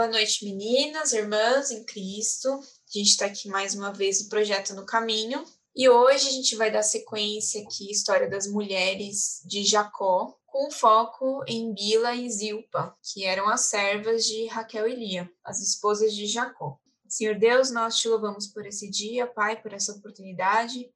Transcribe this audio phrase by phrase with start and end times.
[0.00, 2.48] Boa noite, meninas, irmãs em Cristo.
[2.48, 5.44] A gente está aqui mais uma vez no Projeto no Caminho.
[5.76, 11.44] E hoje a gente vai dar sequência aqui história das mulheres de Jacó, com foco
[11.46, 16.26] em Bila e Zilpa, que eram as servas de Raquel e Lia, as esposas de
[16.26, 16.80] Jacó.
[17.06, 20.90] Senhor Deus, nós te louvamos por esse dia, Pai, por essa oportunidade.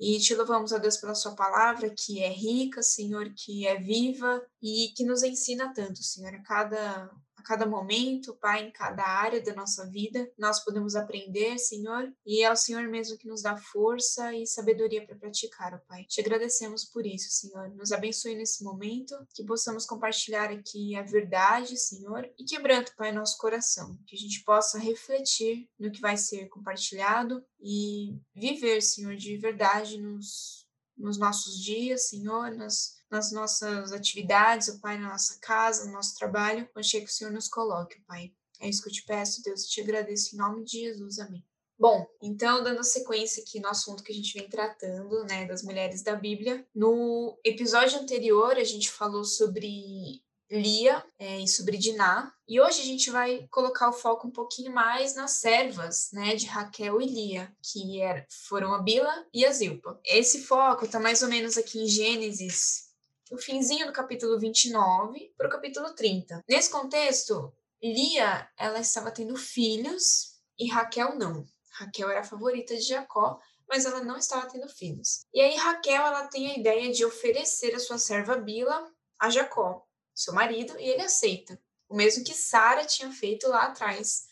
[0.00, 4.42] E te louvamos, a Deus, pela Sua palavra, que é rica, Senhor, que é viva
[4.62, 6.34] e que nos ensina tanto, Senhor.
[6.34, 7.10] A cada
[7.42, 12.42] a cada momento, Pai, em cada área da nossa vida, nós podemos aprender, Senhor, e
[12.42, 16.04] é o Senhor mesmo que nos dá força e sabedoria para praticar, ó Pai.
[16.04, 17.68] Te agradecemos por isso, Senhor.
[17.74, 23.36] Nos abençoe nesse momento, que possamos compartilhar aqui a verdade, Senhor, e quebrando, Pai, nosso
[23.38, 29.36] coração, que a gente possa refletir no que vai ser compartilhado e viver, Senhor, de
[29.36, 30.64] verdade nos,
[30.96, 36.16] nos nossos dias, Senhor, nas nas nossas atividades, o Pai, na nossa casa, no nosso
[36.16, 38.32] trabalho, onde que o Senhor nos coloque, Pai.
[38.58, 41.44] É isso que eu te peço, Deus, eu te agradeço em nome de Jesus, amém.
[41.78, 46.02] Bom, então, dando sequência aqui no assunto que a gente vem tratando, né, das mulheres
[46.02, 52.60] da Bíblia, no episódio anterior a gente falou sobre Lia é, e sobre Diná, e
[52.60, 57.00] hoje a gente vai colocar o foco um pouquinho mais nas servas, né, de Raquel
[57.00, 60.00] e Lia, que era, foram a Bila e a Zilpa.
[60.04, 62.91] Esse foco está mais ou menos aqui em Gênesis
[63.32, 66.44] o finzinho do capítulo 29 para o capítulo 30.
[66.46, 67.50] Nesse contexto,
[67.82, 71.46] Lia ela estava tendo filhos e Raquel não.
[71.70, 75.24] Raquel era a favorita de Jacó, mas ela não estava tendo filhos.
[75.32, 78.86] E aí Raquel ela tem a ideia de oferecer a sua serva Bila
[79.18, 79.82] a Jacó,
[80.14, 81.58] seu marido, e ele aceita.
[81.88, 84.26] O mesmo que Sara tinha feito lá atrás,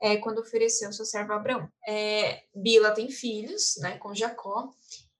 [0.00, 1.68] é, quando ofereceu sua serva Abraão.
[1.88, 4.72] É, Bila tem filhos, né, com Jacó,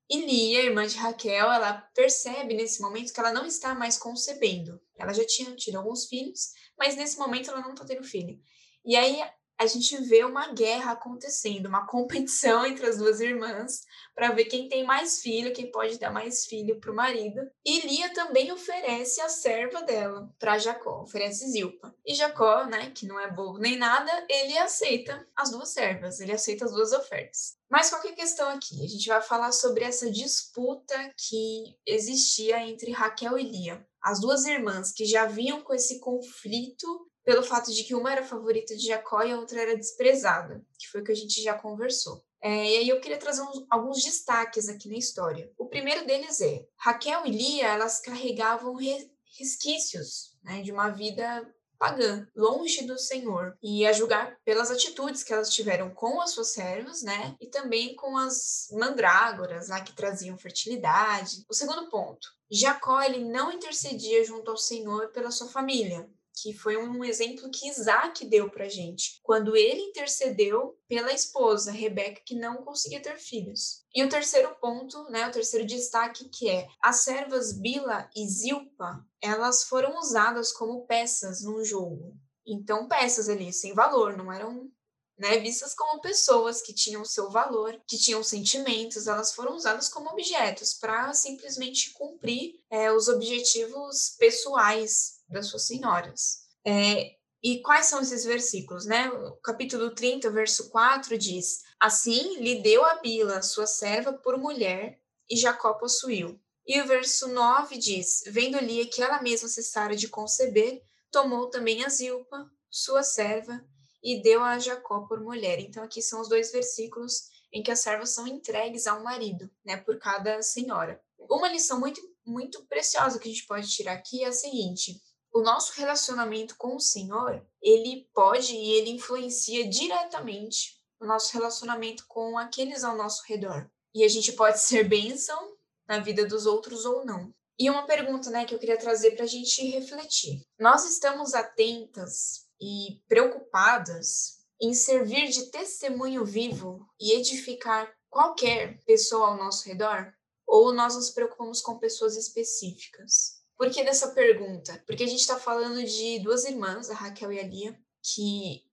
[0.08, 4.80] e Lia, irmã de Raquel, ela percebe nesse momento que ela não está mais concebendo.
[4.98, 8.38] Ela já tinha tido alguns filhos, mas nesse momento ela não está tendo filho.
[8.84, 9.22] E aí
[9.58, 13.82] a gente vê uma guerra acontecendo, uma competição entre as duas irmãs
[14.14, 17.40] para ver quem tem mais filho, quem pode dar mais filho para o marido.
[17.64, 21.94] E Lia também oferece a serva dela para Jacó, oferece Zilpa.
[22.04, 26.32] E Jacó, né, que não é bobo nem nada, ele aceita as duas servas, ele
[26.32, 27.56] aceita as duas ofertas.
[27.70, 28.84] Mas qual que é a questão aqui?
[28.84, 33.84] A gente vai falar sobre essa disputa que existia entre Raquel e Lia.
[34.00, 36.86] As duas irmãs que já vinham com esse conflito
[37.24, 40.88] pelo fato de que uma era favorita de Jacó e a outra era desprezada, que
[40.88, 42.22] foi o que a gente já conversou.
[42.42, 45.50] É, e aí eu queria trazer uns, alguns destaques aqui na história.
[45.56, 51.42] O primeiro deles é, Raquel e Lia, elas carregavam re, resquícios né, de uma vida
[51.78, 56.52] pagã, longe do Senhor, e a julgar pelas atitudes que elas tiveram com as suas
[56.52, 61.44] servas, né, e também com as mandrágoras lá que traziam fertilidade.
[61.48, 66.76] O segundo ponto, Jacó ele não intercedia junto ao Senhor pela sua família, que foi
[66.76, 72.64] um exemplo que Isaac deu para gente, quando ele intercedeu pela esposa, Rebeca, que não
[72.64, 73.84] conseguia ter filhos.
[73.94, 79.04] E o terceiro ponto, né, o terceiro destaque, que é as servas Bila e Zilpa,
[79.20, 82.16] elas foram usadas como peças num jogo.
[82.46, 84.70] Então, peças ali, sem valor, não eram
[85.16, 90.10] né, vistas como pessoas que tinham seu valor, que tinham sentimentos, elas foram usadas como
[90.10, 96.44] objetos para simplesmente cumprir é, os objetivos pessoais das suas senhoras.
[96.66, 99.10] É, e quais são esses versículos, né?
[99.10, 104.98] O capítulo 30, verso 4 diz: Assim lhe deu a Bila, sua serva, por mulher,
[105.28, 106.40] e Jacó possuiu.
[106.66, 111.84] E o verso 9 diz: Vendo Lia que ela mesma cessara de conceber, tomou também
[111.84, 113.62] a Zilpa, sua serva,
[114.02, 115.60] e deu a Jacó por mulher.
[115.60, 119.76] Então, aqui são os dois versículos em que as servas são entregues ao marido, né,
[119.76, 121.00] por cada senhora.
[121.18, 125.00] Uma lição muito, muito preciosa que a gente pode tirar aqui é a seguinte:
[125.34, 132.06] o nosso relacionamento com o Senhor, ele pode e ele influencia diretamente o nosso relacionamento
[132.06, 133.68] com aqueles ao nosso redor.
[133.92, 135.56] E a gente pode ser bênção
[135.88, 137.34] na vida dos outros ou não.
[137.58, 140.40] E uma pergunta, né, que eu queria trazer para a gente refletir.
[140.58, 149.36] Nós estamos atentas e preocupadas em servir de testemunho vivo e edificar qualquer pessoa ao
[149.36, 150.14] nosso redor?
[150.46, 153.43] Ou nós nos preocupamos com pessoas específicas?
[153.56, 154.82] Por que dessa pergunta?
[154.86, 158.64] Porque a gente está falando de duas irmãs, a Raquel e a Lia, que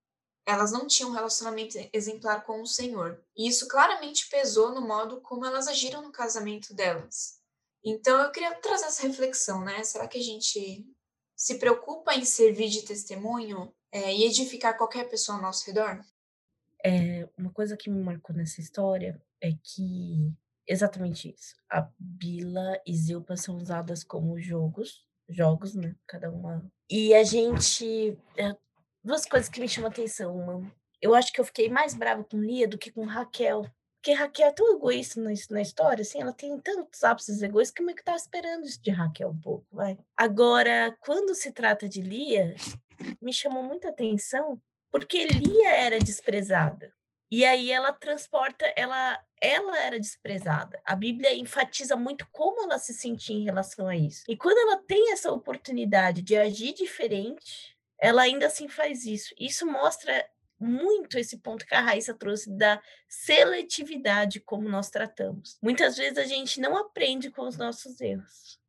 [0.45, 3.23] elas não tinham um relacionamento exemplar com o Senhor.
[3.37, 7.39] E isso claramente pesou no modo como elas agiram no casamento delas.
[7.83, 9.83] Então eu queria trazer essa reflexão, né?
[9.83, 10.85] Será que a gente
[11.35, 16.03] se preocupa em servir de testemunho é, e edificar qualquer pessoa ao nosso redor?
[16.83, 20.31] É, uma coisa que me marcou nessa história é que
[20.67, 21.55] Exatamente isso.
[21.69, 25.95] A Bila e Zilpa são usadas como jogos, jogos, né?
[26.07, 26.63] Cada uma.
[26.89, 28.17] E a gente.
[28.37, 28.55] É,
[29.03, 30.35] duas coisas que me chamam atenção.
[30.35, 30.71] Uma,
[31.01, 33.65] eu acho que eu fiquei mais brava com Lia do que com Raquel.
[33.97, 37.83] Porque Raquel é tão egoísta na, na história, assim, ela tem tantos ápices egoístas que
[37.83, 39.95] eu que tava esperando isso de Raquel um pouco, vai.
[40.17, 42.55] Agora, quando se trata de Lia,
[43.21, 44.59] me chamou muita atenção
[44.91, 46.91] porque Lia era desprezada.
[47.31, 50.79] E aí ela transporta, ela, ela era desprezada.
[50.85, 54.23] A Bíblia enfatiza muito como ela se sentia em relação a isso.
[54.29, 59.33] E quando ela tem essa oportunidade de agir diferente, ela ainda assim faz isso.
[59.39, 60.29] Isso mostra
[60.59, 62.79] muito esse ponto que a Raíssa trouxe da
[63.09, 65.57] seletividade como nós tratamos.
[65.59, 68.61] Muitas vezes a gente não aprende com os nossos erros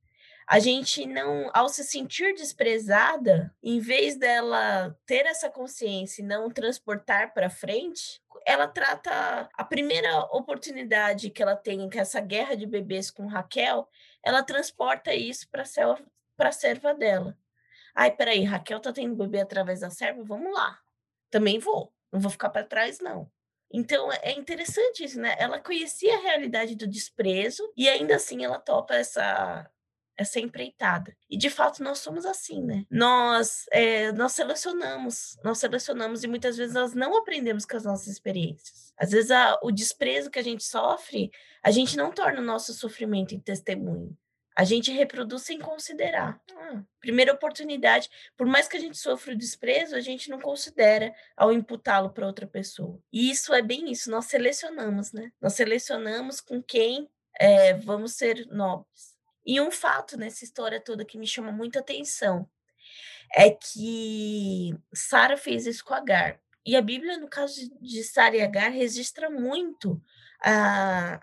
[0.46, 6.50] a gente não, ao se sentir desprezada, em vez dela ter essa consciência e não
[6.50, 12.54] transportar para frente, ela trata a primeira oportunidade que ela tem, que é essa guerra
[12.54, 13.88] de bebês com Raquel,
[14.22, 15.62] ela transporta isso para
[16.48, 17.36] a serva dela.
[17.94, 20.22] Ai, peraí, Raquel tá tendo bebê através da serva?
[20.24, 20.78] Vamos lá.
[21.30, 21.92] Também vou.
[22.10, 23.30] Não vou ficar para trás, não.
[23.72, 25.34] Então é interessante isso, né?
[25.38, 29.68] Ela conhecia a realidade do desprezo e ainda assim ela topa essa
[30.16, 31.16] essa empreitada.
[31.28, 32.84] E de fato nós somos assim, né?
[32.90, 38.08] Nós é, nós selecionamos, nós selecionamos e muitas vezes nós não aprendemos com as nossas
[38.08, 38.92] experiências.
[38.96, 41.30] Às vezes a, o desprezo que a gente sofre,
[41.62, 44.16] a gente não torna o nosso sofrimento em testemunho.
[44.54, 46.38] A gente reproduz sem considerar.
[46.54, 51.14] Ah, primeira oportunidade, por mais que a gente sofra o desprezo, a gente não considera
[51.34, 53.00] ao imputá-lo para outra pessoa.
[53.10, 55.32] E isso é bem isso, nós selecionamos, né?
[55.40, 57.08] Nós selecionamos com quem
[57.40, 59.11] é, vamos ser nobres.
[59.44, 62.48] E um fato nessa história toda que me chama muita atenção
[63.34, 66.40] é que Sara fez isso com Agar.
[66.64, 71.20] E a Bíblia, no caso de Sara e Agar, registra muito uh,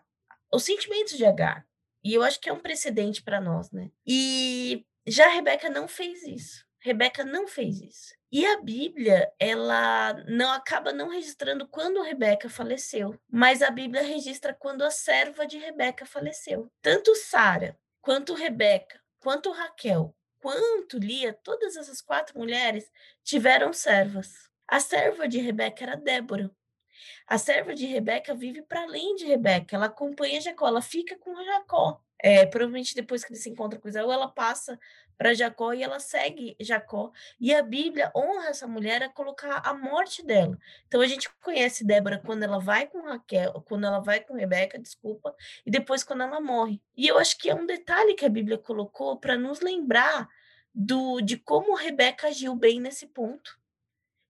[0.52, 1.66] os sentimentos de Agar.
[2.04, 3.92] E eu acho que é um precedente para nós, né?
[4.06, 6.66] E já Rebeca não fez isso.
[6.80, 8.16] Rebeca não fez isso.
[8.32, 14.54] E a Bíblia, ela não acaba não registrando quando Rebeca faleceu, mas a Bíblia registra
[14.54, 16.72] quando a serva de Rebeca faleceu.
[16.82, 22.90] Tanto Sara quanto Rebeca, quanto Raquel, quanto Lia, todas essas quatro mulheres
[23.24, 24.50] tiveram servas.
[24.68, 26.52] A serva de Rebeca era Débora.
[27.28, 31.34] A serva de Rebeca vive para além de Rebeca, ela acompanha Jacó, ela fica com
[31.44, 32.02] Jacó.
[32.22, 34.78] É, provavelmente depois que ele se encontra com Isaú, ela passa
[35.20, 37.12] para Jacó e ela segue Jacó.
[37.38, 40.58] E a Bíblia honra essa mulher a colocar a morte dela.
[40.88, 44.80] Então a gente conhece Débora quando ela vai com Raquel, quando ela vai com Rebeca,
[44.80, 45.36] desculpa,
[45.66, 46.82] e depois quando ela morre.
[46.96, 50.30] E eu acho que é um detalhe que a Bíblia colocou para nos lembrar
[50.74, 53.60] do de como Rebeca agiu bem nesse ponto.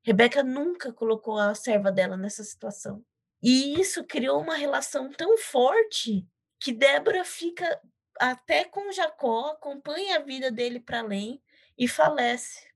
[0.01, 3.06] Rebeca nunca colocou a serva dela nessa situação.
[3.44, 6.27] E isso criou uma relação tão forte
[6.59, 7.80] que Débora fica
[8.19, 11.42] até com Jacó, acompanha a vida dele para além
[11.77, 12.68] e falece.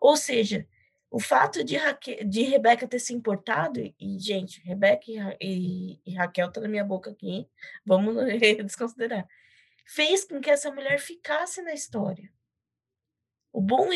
[0.00, 0.66] Ou seja,
[1.10, 6.14] o fato de, Raque, de Rebeca ter se importado, e, gente, Rebeca e, e, e
[6.14, 7.48] Raquel tá na minha boca aqui,
[7.84, 8.16] vamos
[8.64, 9.28] desconsiderar,
[9.86, 12.32] fez com que essa mulher ficasse na história.
[13.52, 13.88] O bom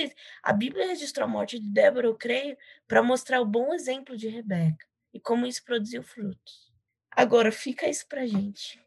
[0.42, 2.56] a Bíblia registrou a morte de Débora, eu creio,
[2.86, 6.70] para mostrar o bom exemplo de Rebeca e como isso produziu frutos.
[7.10, 8.85] Agora fica isso para gente.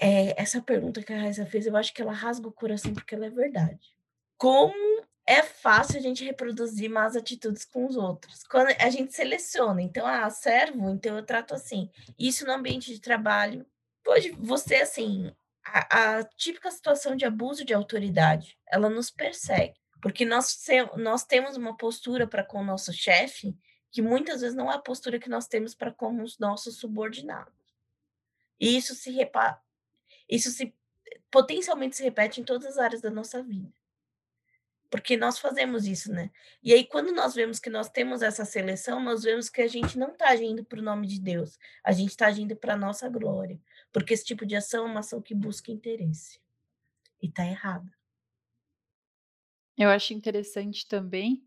[0.00, 3.14] É, essa pergunta que a Raíssa fez, eu acho que ela rasga o coração porque
[3.14, 3.94] ela é verdade.
[4.36, 8.42] Como é fácil a gente reproduzir más atitudes com os outros?
[8.44, 11.88] Quando a gente seleciona, então, ah, servo, então eu trato assim.
[12.18, 13.64] Isso no ambiente de trabalho.
[14.02, 15.32] Pode você, assim,
[15.64, 19.74] a, a típica situação de abuso de autoridade, ela nos persegue.
[20.02, 20.58] Porque nós,
[20.98, 23.56] nós temos uma postura para com o nosso chefe
[23.90, 27.54] que muitas vezes não é a postura que nós temos para com os nossos subordinados.
[28.60, 29.58] E isso se, repa
[30.28, 30.74] isso se
[31.30, 33.72] potencialmente se repete em todas as áreas da nossa vida.
[34.90, 36.30] Porque nós fazemos isso, né?
[36.62, 39.98] E aí, quando nós vemos que nós temos essa seleção, nós vemos que a gente
[39.98, 43.08] não está agindo para o nome de Deus, a gente está agindo para a nossa
[43.08, 43.60] glória.
[43.92, 46.38] Porque esse tipo de ação é uma ação que busca interesse.
[47.20, 47.90] E está errada.
[49.76, 51.44] Eu acho interessante também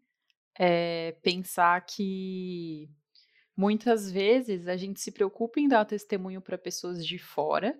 [0.59, 2.89] é, pensar que
[3.55, 7.79] muitas vezes a gente se preocupa em dar testemunho para pessoas de fora.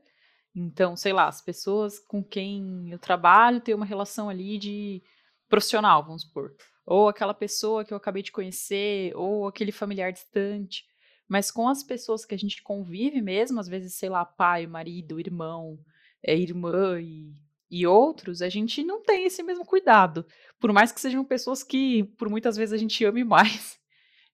[0.59, 5.03] Então, sei lá, as pessoas com quem eu trabalho têm uma relação ali de
[5.47, 6.55] profissional, vamos supor.
[6.83, 10.83] Ou aquela pessoa que eu acabei de conhecer, ou aquele familiar distante.
[11.27, 15.19] Mas com as pessoas que a gente convive mesmo, às vezes, sei lá, pai, marido,
[15.19, 15.77] irmão,
[16.23, 17.35] é, irmã e
[17.69, 20.25] e outros, a gente não tem esse mesmo cuidado.
[20.59, 23.77] Por mais que sejam pessoas que, por muitas vezes, a gente ame mais.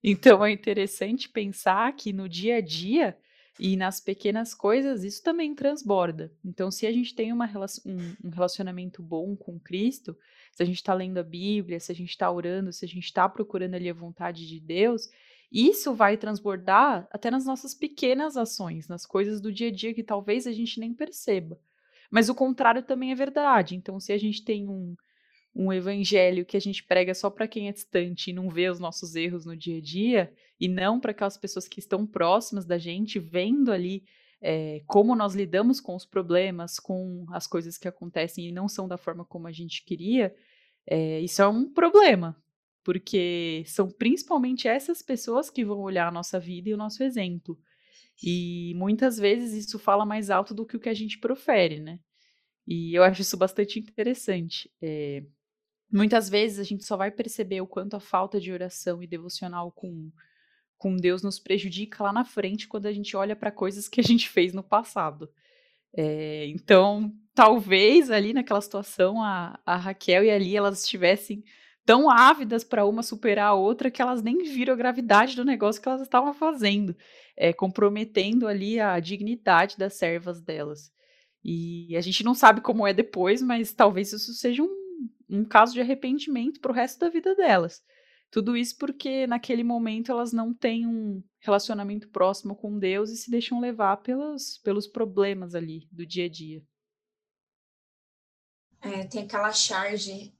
[0.06, 3.16] Então é interessante pensar que no dia a dia
[3.58, 6.32] E nas pequenas coisas, isso também transborda.
[6.44, 7.48] Então, se a gente tem uma,
[7.86, 10.16] um, relacionamento bom com Cristo,
[10.52, 13.04] se a gente está lendo a Bíblia, se a gente está orando, se a gente
[13.04, 15.08] está procurando ali a vontade de Deus,
[15.52, 20.02] isso vai transbordar até nas nossas pequenas ações, nas coisas do dia a dia que
[20.02, 21.56] talvez a gente nem perceba.
[22.10, 23.76] Mas o contrário também é verdade.
[23.76, 24.96] Então, se a gente tem um,
[25.54, 28.80] um evangelho que a gente prega só para quem é distante e não vê os
[28.80, 32.78] nossos erros no dia a dia, e não para aquelas pessoas que estão próximas da
[32.78, 34.04] gente, vendo ali
[34.40, 38.88] é, como nós lidamos com os problemas, com as coisas que acontecem e não são
[38.88, 40.34] da forma como a gente queria,
[40.86, 42.36] é, isso é um problema,
[42.82, 47.58] porque são principalmente essas pessoas que vão olhar a nossa vida e o nosso exemplo.
[48.22, 51.98] E muitas vezes isso fala mais alto do que o que a gente profere, né?
[52.66, 54.70] E eu acho isso bastante interessante.
[54.80, 55.22] É,
[55.94, 59.70] Muitas vezes a gente só vai perceber o quanto a falta de oração e devocional
[59.70, 60.10] com,
[60.76, 64.02] com Deus nos prejudica lá na frente quando a gente olha para coisas que a
[64.02, 65.30] gente fez no passado.
[65.96, 71.44] É, então, talvez ali naquela situação a, a Raquel e a Lia elas estivessem
[71.86, 75.80] tão ávidas para uma superar a outra que elas nem viram a gravidade do negócio
[75.80, 76.96] que elas estavam fazendo,
[77.36, 80.92] é, comprometendo ali a dignidade das servas delas.
[81.44, 84.83] E a gente não sabe como é depois, mas talvez isso seja um
[85.28, 87.82] um caso de arrependimento para o resto da vida delas.
[88.30, 93.30] Tudo isso porque naquele momento elas não têm um relacionamento próximo com Deus e se
[93.30, 96.62] deixam levar pelos, pelos problemas ali do dia a dia.
[98.80, 100.34] É, tem aquela charge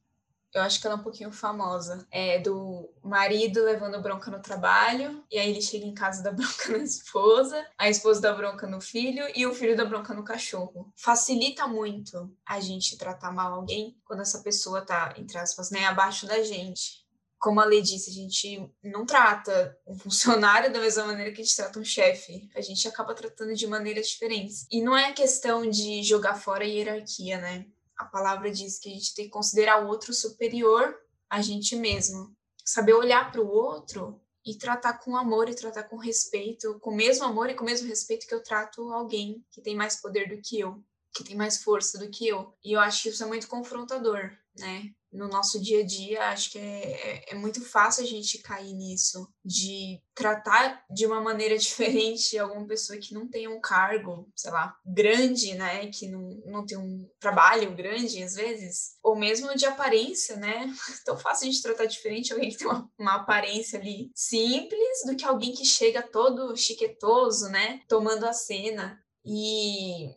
[0.55, 5.25] eu acho que ela é um pouquinho famosa, é do marido levando bronca no trabalho,
[5.31, 8.81] e aí ele chega em casa da bronca na esposa, a esposa dá bronca no
[8.81, 10.93] filho e o filho dá bronca no cachorro.
[10.97, 16.25] Facilita muito a gente tratar mal alguém quando essa pessoa tá, entre aspas, né, abaixo
[16.27, 17.05] da gente.
[17.37, 21.45] Como a lei disse, a gente não trata um funcionário da mesma maneira que a
[21.45, 22.49] gente trata um chefe.
[22.55, 24.67] A gente acaba tratando de maneiras diferentes.
[24.71, 27.67] E não é questão de jogar fora a hierarquia, né?
[27.97, 30.97] A palavra diz que a gente tem que considerar o outro superior
[31.29, 32.35] a gente mesmo.
[32.65, 36.97] Saber olhar para o outro e tratar com amor e tratar com respeito, com o
[36.97, 40.29] mesmo amor e com o mesmo respeito que eu trato alguém que tem mais poder
[40.29, 40.83] do que eu,
[41.15, 42.55] que tem mais força do que eu.
[42.65, 44.91] E eu acho que isso é muito confrontador, né?
[45.15, 48.75] no nosso dia a dia, acho que é, é, é, muito fácil a gente cair
[48.75, 54.51] nisso, de tratar de uma maneira diferente alguma pessoa que não tem um cargo, sei
[54.51, 59.65] lá, grande, né, que não, não tem um trabalho grande, às vezes, ou mesmo de
[59.65, 60.75] aparência, né,
[61.07, 65.17] tão fácil a gente tratar diferente alguém que tem uma, uma aparência ali simples do
[65.17, 70.11] que alguém que chega todo chiquetoso, né, tomando a cena, e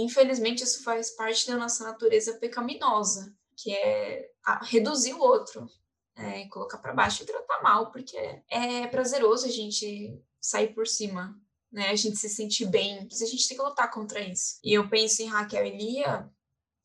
[0.00, 4.30] infelizmente isso faz parte da nossa natureza pecaminosa, que é
[4.62, 5.68] reduzir o outro,
[6.16, 8.16] é, colocar para baixo e tratar mal, porque
[8.48, 11.38] é prazeroso a gente sair por cima,
[11.72, 11.90] né?
[11.90, 14.58] A gente se sentir bem, mas a gente tem que lutar contra isso.
[14.62, 16.30] E eu penso em Raquel e Lia,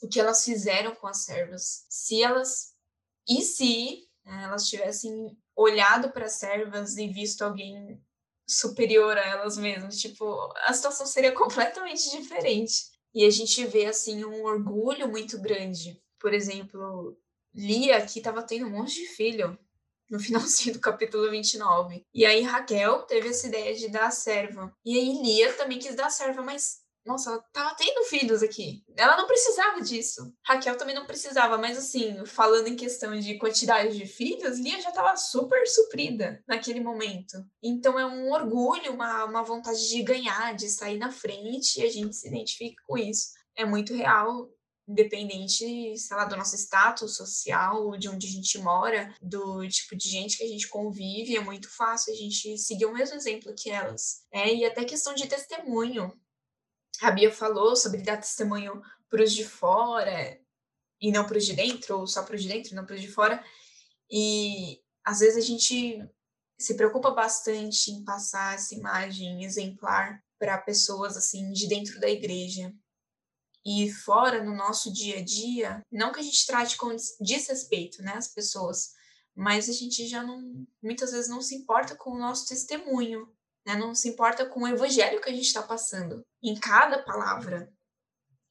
[0.02, 1.86] o que elas fizeram com as servas.
[1.90, 2.74] Se elas
[3.28, 8.02] e se né, elas tivessem olhado para as servas e visto alguém
[8.48, 12.99] superior a elas mesmas, tipo, a situação seria completamente diferente.
[13.14, 17.18] E a gente vê assim um orgulho muito grande por exemplo,
[17.56, 19.58] Lia aqui estava tendo um monte de filho
[20.10, 22.06] no finalzinho do capítulo 29.
[22.14, 24.76] E aí Raquel teve essa ideia de dar a serva.
[24.86, 28.84] E aí Lia também quis dar a serva, mas nossa, ela tava tendo filhos aqui.
[28.96, 30.32] Ela não precisava disso.
[30.46, 34.90] Raquel também não precisava, mas assim, falando em questão de quantidade de filhos, Lia já
[34.90, 37.44] estava super suprida naquele momento.
[37.64, 41.90] Então é um orgulho, uma, uma vontade de ganhar, de sair na frente, e a
[41.90, 43.30] gente se identifica com isso.
[43.58, 44.50] É muito real
[44.90, 50.10] independente, sei lá, do nosso status social, de onde a gente mora, do tipo de
[50.10, 53.70] gente que a gente convive, é muito fácil a gente seguir o mesmo exemplo que
[53.70, 54.24] elas.
[54.34, 56.12] É, e até questão de testemunho.
[57.02, 60.40] A Bia falou sobre dar testemunho para os de fora
[61.02, 62.96] e não para os de dentro, ou só para os de dentro e não para
[62.96, 63.44] os de fora.
[64.12, 66.06] E às vezes a gente
[66.60, 72.74] se preocupa bastante em passar essa imagem exemplar para pessoas assim de dentro da igreja
[73.66, 78.14] e fora no nosso dia a dia, não que a gente trate com desrespeito, né,
[78.14, 78.94] as pessoas,
[79.36, 83.28] mas a gente já não, muitas vezes não se importa com o nosso testemunho,
[83.70, 87.72] né, não se importa com o evangelho que a gente está passando, em cada palavra,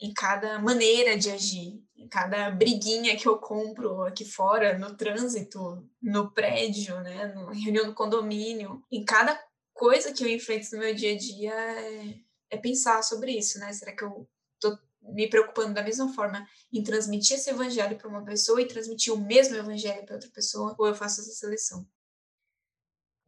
[0.00, 5.84] em cada maneira de agir, em cada briguinha que eu compro aqui fora, no trânsito,
[6.00, 9.36] no prédio, né, no reunião do condomínio, em cada
[9.74, 12.14] coisa que eu enfrento no meu dia a dia é,
[12.50, 13.72] é pensar sobre isso, né?
[13.72, 14.28] Será que eu
[14.60, 19.12] tô me preocupando da mesma forma em transmitir esse evangelho para uma pessoa e transmitir
[19.12, 21.86] o mesmo evangelho para outra pessoa, ou eu faço essa seleção?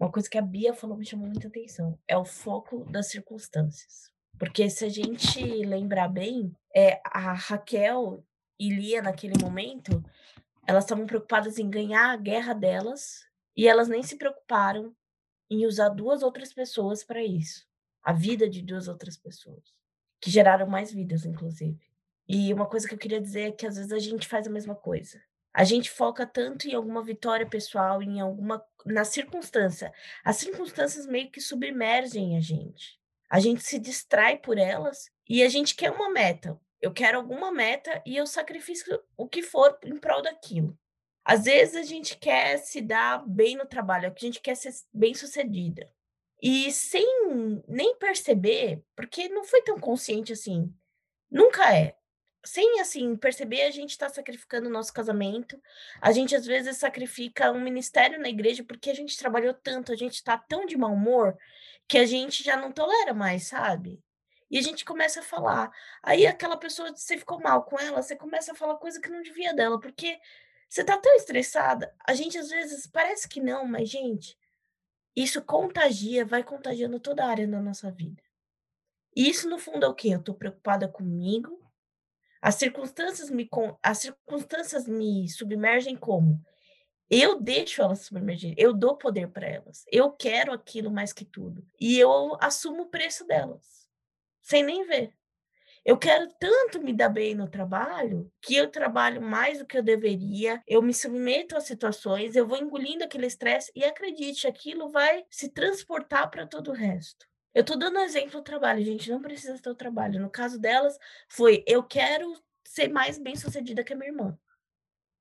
[0.00, 1.98] Uma coisa que a Bia falou me chamou muita atenção.
[2.08, 4.10] É o foco das circunstâncias.
[4.38, 8.24] Porque se a gente lembrar bem, é, a Raquel
[8.58, 10.02] e Lia, naquele momento,
[10.66, 14.96] elas estavam preocupadas em ganhar a guerra delas e elas nem se preocuparam
[15.50, 17.66] em usar duas outras pessoas para isso.
[18.02, 19.74] A vida de duas outras pessoas,
[20.18, 21.78] que geraram mais vidas, inclusive.
[22.26, 24.50] E uma coisa que eu queria dizer é que às vezes a gente faz a
[24.50, 25.20] mesma coisa.
[25.52, 29.92] A gente foca tanto em alguma vitória pessoal, em alguma na circunstância.
[30.24, 32.98] As circunstâncias meio que submergem a gente.
[33.28, 36.58] A gente se distrai por elas e a gente quer uma meta.
[36.80, 40.78] Eu quero alguma meta e eu sacrifico o que for em prol daquilo.
[41.24, 45.14] Às vezes a gente quer se dar bem no trabalho, a gente quer ser bem
[45.14, 45.88] sucedida.
[46.42, 47.06] E sem
[47.68, 50.74] nem perceber, porque não foi tão consciente assim.
[51.30, 51.99] Nunca é
[52.44, 55.60] sem assim perceber, a gente está sacrificando o nosso casamento.
[56.00, 59.96] A gente às vezes sacrifica um ministério na igreja porque a gente trabalhou tanto, a
[59.96, 61.36] gente está tão de mau humor
[61.86, 64.02] que a gente já não tolera mais, sabe?
[64.50, 65.70] E a gente começa a falar.
[66.02, 69.22] Aí aquela pessoa, você ficou mal com ela, você começa a falar coisa que não
[69.22, 70.18] devia dela, porque
[70.68, 71.94] você tá tão estressada.
[72.06, 74.36] A gente às vezes parece que não, mas gente,
[75.14, 78.22] isso contagia, vai contagiando toda a área da nossa vida.
[79.14, 80.08] E isso no fundo é o quê?
[80.08, 81.59] Eu tô preocupada comigo,
[82.40, 83.48] as circunstâncias me,
[83.82, 86.42] as circunstâncias me submergem como?
[87.10, 89.84] Eu deixo elas submergir, eu dou poder para elas.
[89.90, 91.66] Eu quero aquilo mais que tudo.
[91.80, 93.88] E eu assumo o preço delas,
[94.40, 95.12] sem nem ver.
[95.84, 99.82] Eu quero tanto me dar bem no trabalho que eu trabalho mais do que eu
[99.82, 105.24] deveria, eu me submeto a situações, eu vou engolindo aquele estresse e acredite, aquilo vai
[105.30, 107.29] se transportar para todo o resto.
[107.52, 110.20] Eu tô dando exemplo do trabalho, gente, não precisa ter o trabalho.
[110.20, 110.96] No caso delas,
[111.28, 114.38] foi eu quero ser mais bem sucedida que a minha irmã.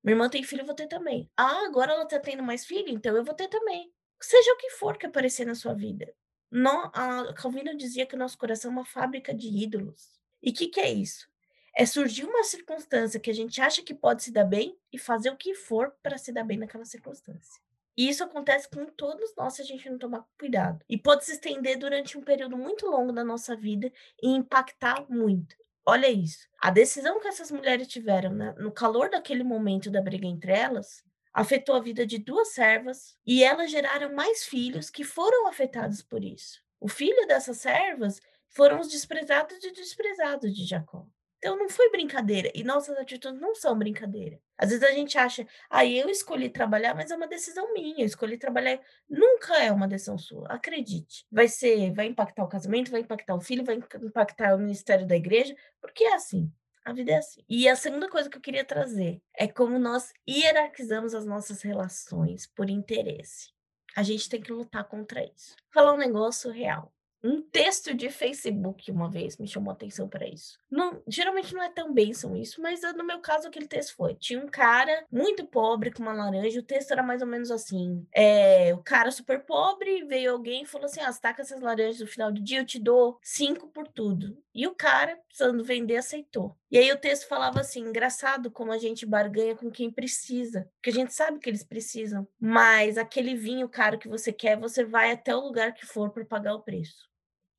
[0.04, 1.30] Minha irmã tem filho, eu vou ter também.
[1.36, 3.92] Ah, agora ela tá tendo mais filho, então eu vou ter também.
[4.22, 6.14] Seja o que for que aparecer na sua vida.
[6.52, 10.20] No, a Calvino dizia que o nosso coração é uma fábrica de ídolos.
[10.42, 11.28] E o que, que é isso?
[11.76, 15.30] É surgir uma circunstância que a gente acha que pode se dar bem e fazer
[15.30, 17.62] o que for para se dar bem naquela circunstância.
[18.00, 20.80] E isso acontece com todos nós se a gente não tomar cuidado.
[20.88, 23.92] E pode se estender durante um período muito longo da nossa vida
[24.24, 25.54] e impactar muito.
[25.86, 26.48] Olha isso.
[26.62, 31.04] A decisão que essas mulheres tiveram né, no calor daquele momento da briga entre elas
[31.34, 36.24] afetou a vida de duas servas e elas geraram mais filhos que foram afetados por
[36.24, 36.62] isso.
[36.80, 41.06] O filho dessas servas foram os desprezados e desprezados de Jacó.
[41.40, 42.52] Então não foi brincadeira.
[42.54, 44.40] E nossas atitudes não são brincadeira.
[44.58, 48.02] Às vezes a gente acha, ah, eu escolhi trabalhar, mas é uma decisão minha.
[48.02, 48.80] Eu escolhi trabalhar.
[49.10, 50.48] Nunca é uma decisão sua.
[50.50, 51.26] Acredite.
[51.32, 55.16] Vai ser, vai impactar o casamento, vai impactar o filho, vai impactar o ministério da
[55.16, 56.52] igreja, porque é assim.
[56.84, 57.42] A vida é assim.
[57.48, 62.48] E a segunda coisa que eu queria trazer é como nós hierarquizamos as nossas relações
[62.48, 63.54] por interesse.
[63.96, 65.56] A gente tem que lutar contra isso.
[65.74, 66.92] Vou falar um negócio real
[67.24, 70.58] um texto de Facebook uma vez me chamou atenção para isso.
[70.70, 74.16] Não, geralmente não é tão bênção isso, mas no meu caso aquele texto foi.
[74.16, 78.06] Tinha um cara muito pobre com uma laranja, o texto era mais ou menos assim.
[78.14, 82.00] É, o cara super pobre, veio alguém e falou assim: ah, você tá essas laranjas
[82.00, 84.38] no final do dia, eu te dou cinco por tudo.
[84.54, 86.56] E o cara, precisando vender, aceitou.
[86.72, 90.90] E aí o texto falava assim: engraçado como a gente barganha com quem precisa, porque
[90.90, 95.12] a gente sabe que eles precisam, mas aquele vinho caro que você quer, você vai
[95.12, 97.09] até o lugar que for para pagar o preço.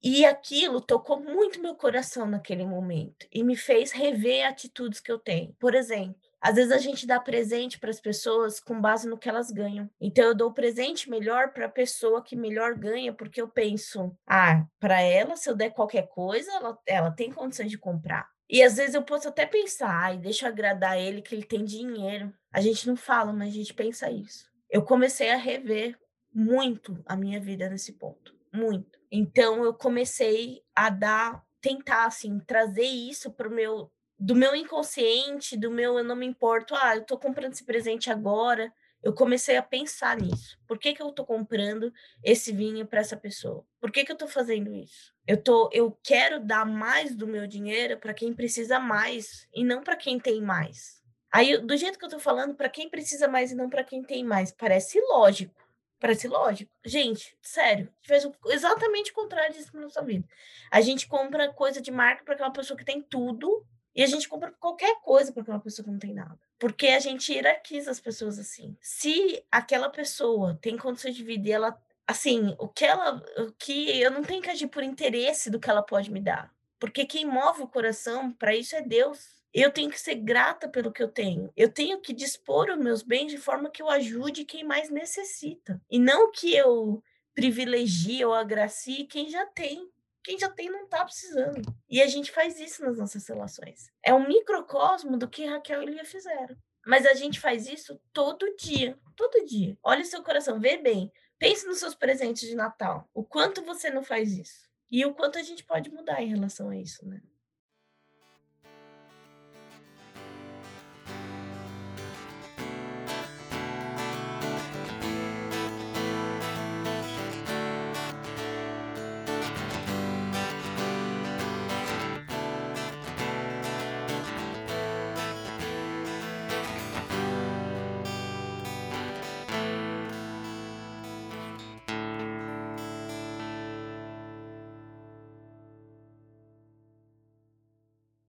[0.03, 5.19] E aquilo tocou muito meu coração naquele momento e me fez rever atitudes que eu
[5.19, 5.55] tenho.
[5.59, 9.29] Por exemplo, às vezes a gente dá presente para as pessoas com base no que
[9.29, 9.91] elas ganham.
[10.01, 14.65] Então eu dou presente melhor para a pessoa que melhor ganha, porque eu penso, ah,
[14.79, 18.27] para ela, se eu der qualquer coisa, ela, ela tem condições de comprar.
[18.49, 21.63] E às vezes eu posso até pensar, ai, deixa eu agradar ele que ele tem
[21.63, 22.33] dinheiro.
[22.51, 24.47] A gente não fala, mas a gente pensa isso.
[24.71, 25.97] Eu comecei a rever
[26.35, 29.00] muito a minha vida nesse ponto, muito.
[29.11, 33.91] Então eu comecei a dar, tentar assim, trazer isso pro meu
[34.23, 38.11] do meu inconsciente, do meu eu não me importo, ah, eu tô comprando esse presente
[38.11, 38.71] agora.
[39.03, 40.59] Eu comecei a pensar nisso.
[40.67, 41.91] Por que, que eu tô comprando
[42.23, 43.65] esse vinho para essa pessoa?
[43.81, 45.15] Por que, que eu tô fazendo isso?
[45.27, 49.83] Eu tô, eu quero dar mais do meu dinheiro para quem precisa mais e não
[49.83, 51.01] para quem tem mais.
[51.33, 54.03] Aí, do jeito que eu tô falando, para quem precisa mais e não para quem
[54.03, 55.55] tem mais, parece lógico.
[56.01, 56.73] Parece lógico.
[56.83, 60.27] Gente, sério, fez exatamente o contrário disso na nossa vida.
[60.71, 64.27] A gente compra coisa de marca para aquela pessoa que tem tudo e a gente
[64.27, 66.39] compra qualquer coisa para aquela pessoa que não tem nada.
[66.59, 68.75] Porque a gente hierarquiza as pessoas assim.
[68.81, 74.01] Se aquela pessoa tem condições de vida e ela, assim, o que ela, o que
[74.01, 76.51] eu não tenho que agir por interesse do que ela pode me dar.
[76.79, 79.40] Porque quem move o coração para isso é Deus.
[79.53, 81.53] Eu tenho que ser grata pelo que eu tenho.
[81.57, 85.81] Eu tenho que dispor os meus bens de forma que eu ajude quem mais necessita.
[85.91, 87.03] E não que eu
[87.35, 89.91] privilegia ou agracie quem já tem.
[90.23, 91.63] Quem já tem não está precisando.
[91.89, 93.91] E a gente faz isso nas nossas relações.
[94.05, 96.57] É um microcosmo do que Raquel e Lia fizeram.
[96.87, 99.77] Mas a gente faz isso todo dia, todo dia.
[99.83, 101.11] Olha o seu coração, vê bem.
[101.39, 103.09] Pense nos seus presentes de Natal.
[103.15, 104.69] O quanto você não faz isso.
[104.91, 107.23] E o quanto a gente pode mudar em relação a isso, né?